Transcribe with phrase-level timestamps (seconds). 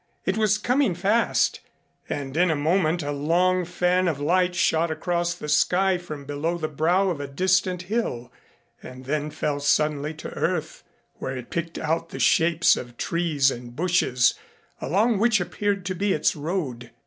[0.25, 1.59] It was coming fast,
[2.09, 6.57] and in a moment a long fan of light shot across the sky from below
[6.57, 8.31] the brow of a distant hill
[8.81, 10.83] and then fell suddenly to earth,
[11.19, 14.33] where it picked out the shapes of trees and bushes
[14.81, 16.89] along what appeared to be its road.